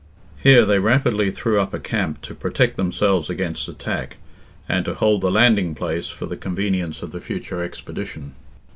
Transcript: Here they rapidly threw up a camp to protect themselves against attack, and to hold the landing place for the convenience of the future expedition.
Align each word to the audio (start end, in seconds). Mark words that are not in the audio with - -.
Here 0.41 0.65
they 0.65 0.79
rapidly 0.79 1.29
threw 1.29 1.59
up 1.59 1.75
a 1.75 1.79
camp 1.79 2.23
to 2.23 2.33
protect 2.33 2.75
themselves 2.75 3.29
against 3.29 3.67
attack, 3.69 4.17
and 4.67 4.83
to 4.85 4.95
hold 4.95 5.21
the 5.21 5.29
landing 5.29 5.75
place 5.75 6.07
for 6.07 6.25
the 6.25 6.35
convenience 6.37 7.03
of 7.03 7.11
the 7.11 7.21
future 7.21 7.61
expedition. 7.61 8.33